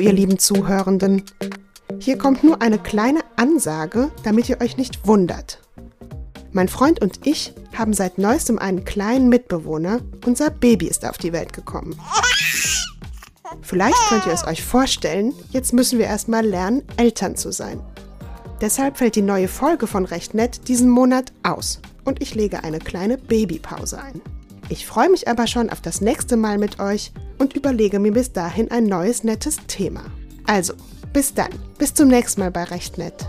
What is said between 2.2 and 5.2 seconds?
nur eine kleine Ansage, damit ihr euch nicht